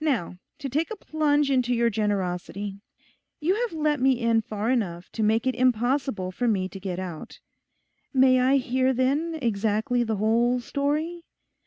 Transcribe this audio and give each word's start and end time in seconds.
Now, 0.00 0.38
to 0.60 0.70
take 0.70 0.90
a 0.90 0.96
plunge 0.96 1.50
into 1.50 1.74
your 1.74 1.90
generosity. 1.90 2.80
You 3.38 3.54
have 3.56 3.74
let 3.74 4.00
me 4.00 4.12
in 4.18 4.40
far 4.40 4.70
enough 4.70 5.10
to 5.12 5.22
make 5.22 5.46
it 5.46 5.54
impossible 5.54 6.32
for 6.32 6.48
me 6.48 6.70
to 6.70 6.80
get 6.80 6.98
out—may 6.98 8.40
I 8.40 8.56
hear 8.56 8.94
then 8.94 9.38
exactly 9.42 10.02
the 10.02 10.16
whole 10.16 10.58
story? 10.60 11.26